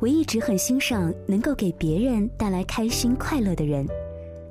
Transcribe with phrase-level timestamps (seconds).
[0.00, 3.84] 我一直很欣赏能够给别人带来开心快乐的人，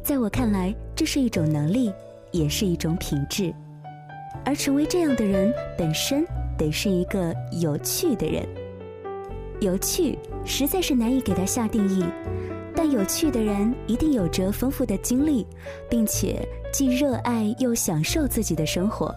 [0.03, 1.89] 在我看来，这是一种能力，
[2.31, 3.53] 也是一种品质。
[4.43, 6.25] 而成为这样的人，本身
[6.57, 8.45] 得是一个有趣的人。
[9.61, 12.03] 有趣实在是难以给他下定义，
[12.75, 15.47] 但有趣的人一定有着丰富的经历，
[15.89, 19.15] 并且既热爱又享受自己的生活。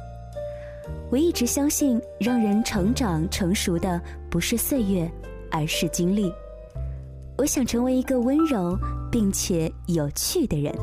[1.10, 5.10] 我一直相信，让人成长成熟的不是岁月。
[5.50, 6.32] 而是经历。
[7.36, 8.78] 我想成为一个温柔
[9.10, 10.74] 并且有趣的人，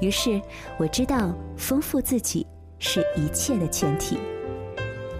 [0.00, 0.40] 于是
[0.78, 2.46] 我知道丰富自己
[2.78, 4.16] 是一切的前提。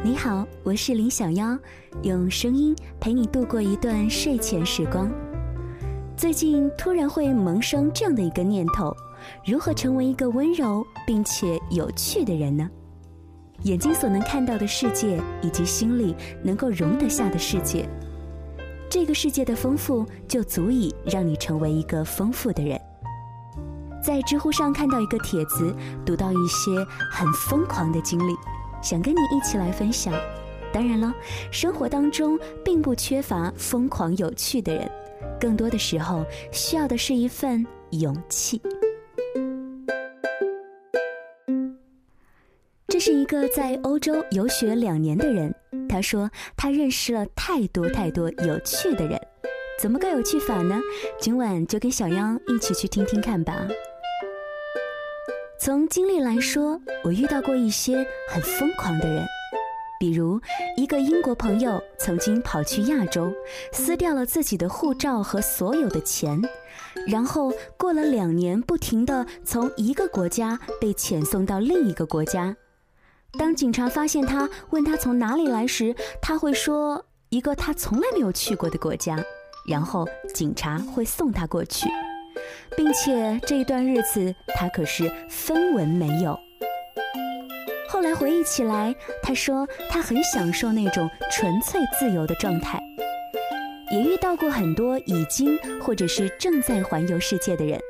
[0.04, 1.56] 你好，我是林小妖，
[2.02, 5.10] 用声音陪你度过一段睡前时光。
[6.16, 8.95] 最近突然会萌生这样的一个念头：
[9.45, 12.68] 如何成为一个温柔并且有趣的人呢？
[13.62, 17.88] 眼睛所能看到的世界，以及心里能够容得下的世界。
[18.93, 22.79] 这个世界的丰富就足以让你成为一个丰富的人。
[24.04, 26.71] 在知乎上看到一个帖子，读到一些
[27.10, 28.35] 很疯狂的经历，
[28.82, 30.13] 想跟你一起来分享。
[30.74, 31.10] 当然了，
[31.51, 34.93] 生活当中并不缺乏疯狂有趣的人，
[35.40, 38.60] 更多的时候需要的是一份勇气。
[42.88, 45.51] 这是一个在欧洲游学两年的人。
[45.93, 49.21] 他说：“他认识了太多太多有趣的人，
[49.79, 50.80] 怎么个有趣法呢？
[51.21, 53.68] 今晚就跟小妖一起去听听看吧。
[55.60, 59.23] 从经历来说，我遇到过一些很疯狂的人，
[60.01, 60.40] 比如
[60.79, 63.30] 一个英国朋友曾经跑去亚洲，
[63.70, 66.41] 撕掉了自己的护照和所有的钱，
[67.06, 72.56] 然后过了两年，不停的从一个国家被遣送到另一个国家。”
[73.38, 79.19] 当警察发现他，问他从哪里来时，他会说一个他从来没有去过的国家，
[79.66, 81.88] 然后警察会送他过去，
[82.76, 86.38] 并且这一段日子他可是分文没有。
[87.88, 92.81] 后来回忆起来，他说他很享受那种纯粹自由的状态，
[93.91, 97.81] 也遇到过很多已经或者是正在环游世界的人，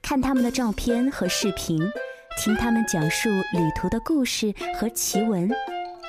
[0.00, 1.80] 看他们的照片和视频。
[2.36, 5.50] 听他们讲述旅途的故事和奇闻，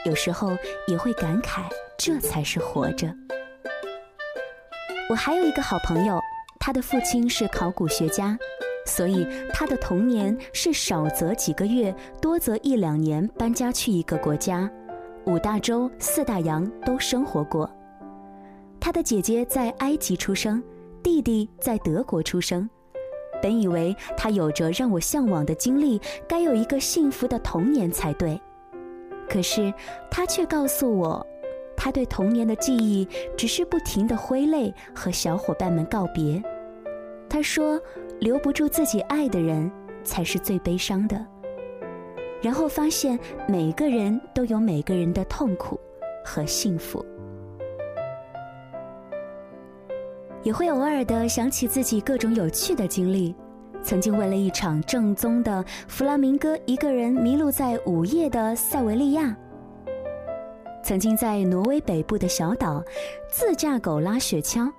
[0.06, 0.52] 有时候
[0.88, 1.62] 也会感慨，
[1.98, 3.12] 这才是活着。
[5.10, 6.20] 我还有一个好朋友，
[6.60, 8.38] 他的父亲是考古学家，
[8.86, 14.70] 所以他的童年是少则几个月，多则一两年搬家去一个国家，
[15.26, 17.70] 五大洲四大洋都生活过。
[18.82, 20.62] 他的姐姐在埃及出生，
[21.02, 22.70] 弟弟在德国出生。
[23.42, 28.40] 本以为他有着让我向往的经历，该有一个幸福的童年才对，
[29.30, 29.74] 可是
[30.10, 31.26] 他却告诉我，
[31.76, 36.42] 他对童年的记忆只是不停的挥泪和小伙伴们告别。
[37.30, 37.80] 他说，
[38.20, 39.70] 留不住自己爱的人
[40.04, 41.26] 才是最悲伤的。
[42.42, 45.80] 然后发现每个人都有每个人的痛苦
[46.24, 47.04] 和幸福。
[50.48, 53.36] 也会偶尔的想起自己各种有趣的经历，
[53.84, 59.36] 曾经为了一场正宗的弗拉明戈，一个人迷路在午夜的塞维利亚；
[60.82, 62.82] 曾经在挪威北部的小岛
[63.30, 64.72] 自驾狗拉雪橇；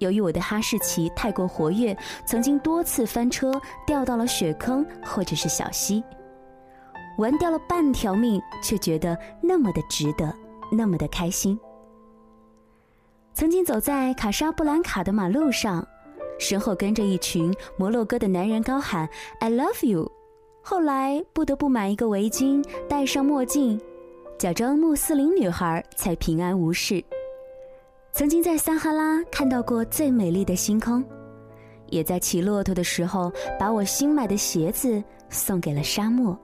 [0.00, 1.96] 由于我的哈士奇太过活跃，
[2.26, 6.04] 曾经多次翻车掉到了雪坑或者是小溪，
[7.16, 10.30] 玩掉了半条命，却觉得那么的值得，
[10.70, 11.58] 那么的开心。
[13.34, 15.84] 曾经走在卡沙布兰卡的马路上，
[16.38, 19.08] 身后跟着一群摩洛哥的男人高喊
[19.40, 20.08] “I love you”，
[20.62, 23.80] 后来不得不买一个围巾，戴上墨镜，
[24.38, 27.02] 假装穆斯林女孩才平安无事。
[28.12, 31.04] 曾经在撒哈拉看到过最美丽的星空，
[31.88, 36.38] 也在骑骆驼的时候把我新买的鞋子送给了沙漠。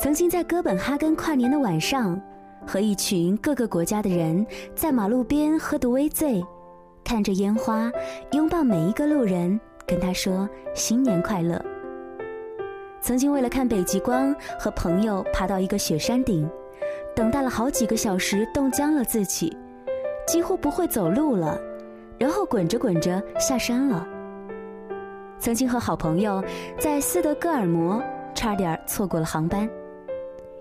[0.00, 2.20] 曾经在哥本哈根跨年的晚上。
[2.66, 6.44] 和一群各个国家的人在马路边喝得微醉，
[7.04, 7.90] 看着烟花，
[8.32, 11.62] 拥抱每一个路人，跟他说新年快乐。
[13.00, 16.48] 曾经为了看北极光，和朋友爬到一个雪山顶，
[17.14, 19.54] 等待了好几个小时，冻僵了自己，
[20.26, 21.60] 几乎不会走路了，
[22.18, 24.08] 然后滚着滚着下山了。
[25.38, 26.42] 曾经和好朋友
[26.78, 28.02] 在斯德哥尔摩，
[28.34, 29.68] 差点错过了航班。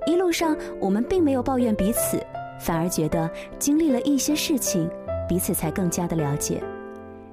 [0.06, 2.22] 一路上，我们并没有抱怨彼此，
[2.60, 4.90] 反而觉得经历了一些事情，
[5.28, 6.62] 彼此才更加的了解。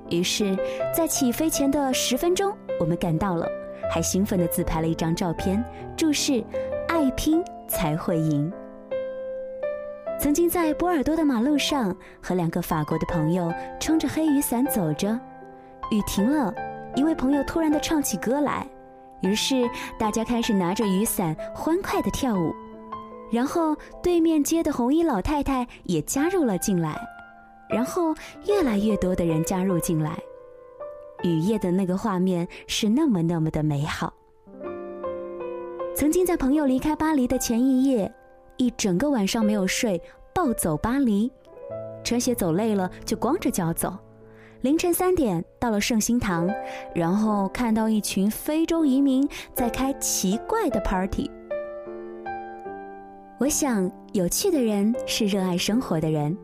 [0.09, 0.57] 于是，
[0.95, 3.47] 在起飞前的十分钟，我们赶到了，
[3.93, 5.63] 还兴奋地自拍了一张照片，
[5.97, 6.45] 注释
[6.89, 8.53] ：“爱拼才会赢。”
[10.19, 15.19] 曾经在波尔多的马路上和两个法国的朋友撑着黑雨伞走着，
[15.91, 16.55] 雨停了，
[16.95, 18.67] 一位朋友突然的唱起歌来，
[19.23, 19.69] 于是
[19.99, 22.55] 大家开始拿着雨伞欢快的跳舞，
[23.31, 26.99] 然后对面街的红衣老太太也加入了进来，
[27.69, 28.15] 然后
[28.47, 30.19] 越来越多的人加入进来，
[31.23, 34.13] 雨夜的那个画面是那么那么的美好。
[35.95, 38.13] 曾经在朋友离开巴黎的前一夜。
[38.57, 39.99] 一整个晚上没有睡，
[40.35, 41.33] 暴走巴黎，
[42.05, 43.97] 穿鞋走累了就光着脚走。
[44.63, 46.47] 凌晨三点到了圣心堂，
[46.95, 51.31] 然后看到一群非洲移民在开奇怪的 party。
[53.39, 56.37] 我想，有趣的人是热爱生活的人。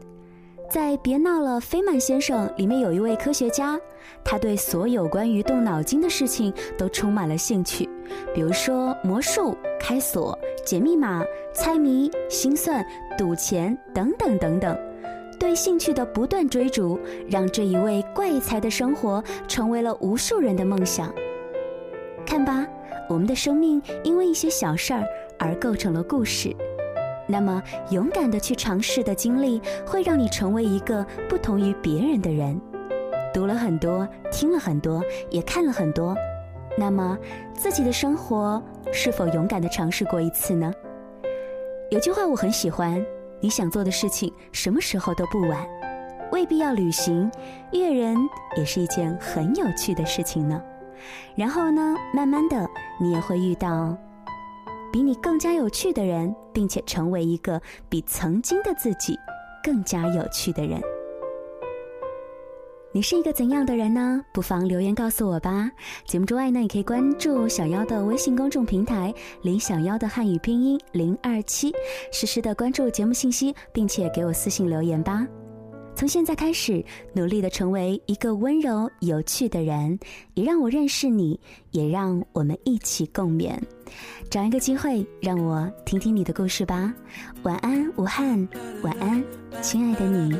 [0.70, 3.78] 在《别闹了，菲曼先生》里面有一位科学家，
[4.24, 7.86] 他对所有关于动脑筋的事情都充满了兴趣，
[8.34, 11.22] 比如说魔术、开锁、解密码、
[11.52, 12.84] 猜谜、心算、
[13.18, 14.74] 赌钱等等等等。
[15.38, 16.98] 对兴趣的不断追逐，
[17.28, 21.12] 让这一位怪才的生活成为了无数人的梦想。
[22.24, 22.66] 看吧，
[23.08, 25.04] 我们的生命因为一些小事儿
[25.38, 26.54] 而构成了故事。
[27.28, 32.60] 那么，勇敢的去尝试的经历，会让你成为一个不同于别人的人。
[33.34, 36.16] 读了很多，听了很多，也看了很多。
[36.78, 37.18] 那么，
[37.52, 38.62] 自己的生活
[38.92, 40.72] 是否勇敢的尝试过一次呢？
[41.90, 43.04] 有句话我很喜欢：
[43.40, 45.66] 你想做的事情，什么时候都不晚。
[46.32, 47.30] 未必要旅行，
[47.72, 48.16] 阅人
[48.56, 50.60] 也是一件很有趣的事情呢。
[51.36, 52.68] 然后呢，慢慢的，
[53.00, 53.96] 你也会遇到。
[54.92, 59.18] 比你更加有趣的人，并且成为一个比曾经的自己
[59.62, 60.80] 更加有趣的人。
[62.96, 64.24] 你是一个怎样的人呢？
[64.32, 65.70] 不妨留言告诉我吧。
[66.06, 69.12] 节目之外呢，也可以关注小妖的微信公众平台
[69.44, 71.70] “林小妖”的汉语拼音零二七，
[72.10, 75.26] 实时的关注节目信息，并且给我私信留言吧。
[75.94, 76.82] 从现在开始，
[77.12, 79.98] 努力的成为一个温柔有趣的人，
[80.32, 81.38] 也让我认识你，
[81.72, 83.58] 也让我们一起共勉。
[84.30, 86.94] 找一个机会，让我听听你的故事吧。
[87.42, 88.48] 晚安，武汉。
[88.82, 89.22] 晚安，
[89.60, 90.34] 亲爱的你。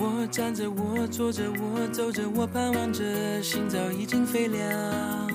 [0.00, 3.02] 我站着，我坐着，我走着，我盼望着，
[3.42, 5.26] 心早已经飞了。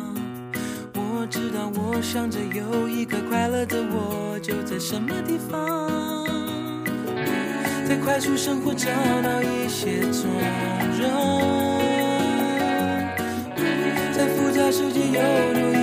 [0.93, 6.25] 我知道，我想着，有一个快乐的我，就在什么地方，
[7.85, 8.87] 在快速生活找
[9.21, 10.31] 到一些从
[10.97, 11.81] 容，
[14.13, 15.19] 在复杂世界有
[15.53, 15.82] 多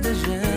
[0.00, 0.49] 的人，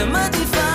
[0.00, 0.69] 什么地方